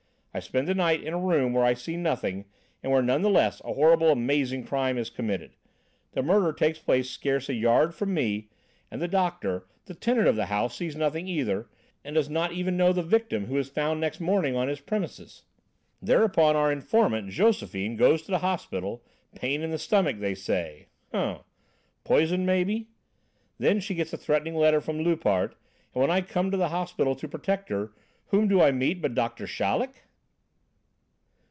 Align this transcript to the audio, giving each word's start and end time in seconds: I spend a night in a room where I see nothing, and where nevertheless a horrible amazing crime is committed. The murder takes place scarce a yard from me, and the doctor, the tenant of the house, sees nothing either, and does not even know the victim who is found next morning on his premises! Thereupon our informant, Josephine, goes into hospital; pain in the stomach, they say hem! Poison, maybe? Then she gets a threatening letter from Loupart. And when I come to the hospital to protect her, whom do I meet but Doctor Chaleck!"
I 0.33 0.39
spend 0.39 0.69
a 0.69 0.73
night 0.73 1.03
in 1.03 1.11
a 1.13 1.19
room 1.19 1.51
where 1.51 1.65
I 1.65 1.73
see 1.73 1.97
nothing, 1.97 2.45
and 2.81 2.89
where 2.89 3.01
nevertheless 3.01 3.61
a 3.65 3.73
horrible 3.73 4.11
amazing 4.13 4.63
crime 4.65 4.97
is 4.97 5.09
committed. 5.09 5.55
The 6.13 6.23
murder 6.23 6.53
takes 6.53 6.79
place 6.79 7.09
scarce 7.09 7.49
a 7.49 7.53
yard 7.53 7.93
from 7.93 8.13
me, 8.13 8.47
and 8.89 9.01
the 9.01 9.09
doctor, 9.09 9.67
the 9.87 9.93
tenant 9.93 10.29
of 10.29 10.37
the 10.37 10.45
house, 10.45 10.77
sees 10.77 10.95
nothing 10.95 11.27
either, 11.27 11.67
and 12.05 12.15
does 12.15 12.29
not 12.29 12.53
even 12.53 12.77
know 12.77 12.93
the 12.93 13.03
victim 13.03 13.47
who 13.47 13.57
is 13.57 13.67
found 13.67 13.99
next 13.99 14.21
morning 14.21 14.55
on 14.55 14.69
his 14.69 14.79
premises! 14.79 15.43
Thereupon 16.01 16.55
our 16.55 16.71
informant, 16.71 17.29
Josephine, 17.31 17.97
goes 17.97 18.21
into 18.21 18.37
hospital; 18.37 19.03
pain 19.35 19.61
in 19.61 19.71
the 19.71 19.77
stomach, 19.77 20.19
they 20.19 20.33
say 20.33 20.87
hem! 21.11 21.39
Poison, 22.05 22.45
maybe? 22.45 22.87
Then 23.57 23.81
she 23.81 23.95
gets 23.95 24.13
a 24.13 24.17
threatening 24.17 24.55
letter 24.55 24.79
from 24.79 25.01
Loupart. 25.01 25.55
And 25.93 25.99
when 26.01 26.09
I 26.09 26.21
come 26.21 26.51
to 26.51 26.57
the 26.57 26.69
hospital 26.69 27.15
to 27.15 27.27
protect 27.27 27.67
her, 27.67 27.91
whom 28.27 28.47
do 28.47 28.61
I 28.61 28.71
meet 28.71 29.01
but 29.01 29.13
Doctor 29.13 29.45
Chaleck!" 29.45 30.03